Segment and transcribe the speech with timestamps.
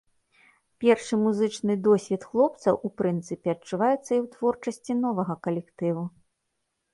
[0.83, 6.03] Першы музычны досвед хлопцаў, у прынцыпе, адчуваецца і ў творчасці новага калектыву.